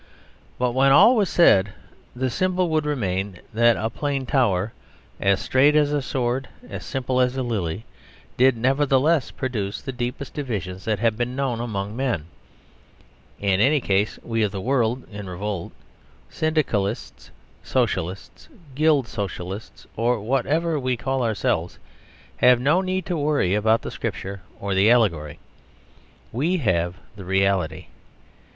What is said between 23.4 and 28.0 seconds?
about the scripture or the allegory. We have the reality.